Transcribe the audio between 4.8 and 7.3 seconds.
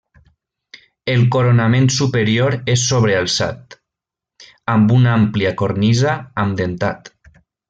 una àmplia cornisa amb dentat.